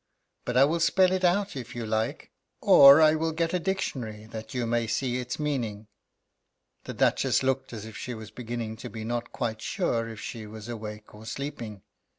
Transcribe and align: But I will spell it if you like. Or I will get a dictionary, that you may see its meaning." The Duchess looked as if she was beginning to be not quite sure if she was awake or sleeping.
But 0.45 0.57
I 0.57 0.63
will 0.65 0.79
spell 0.79 1.11
it 1.11 1.23
if 1.23 1.75
you 1.75 1.85
like. 1.85 2.31
Or 2.59 3.01
I 3.01 3.13
will 3.13 3.31
get 3.33 3.53
a 3.53 3.59
dictionary, 3.59 4.25
that 4.31 4.51
you 4.51 4.65
may 4.65 4.87
see 4.87 5.19
its 5.19 5.39
meaning." 5.39 5.85
The 6.85 6.95
Duchess 6.95 7.43
looked 7.43 7.71
as 7.71 7.85
if 7.85 7.95
she 7.95 8.15
was 8.15 8.31
beginning 8.31 8.77
to 8.77 8.89
be 8.89 9.03
not 9.03 9.31
quite 9.31 9.61
sure 9.61 10.09
if 10.09 10.19
she 10.19 10.47
was 10.47 10.67
awake 10.67 11.13
or 11.13 11.27
sleeping. 11.27 11.83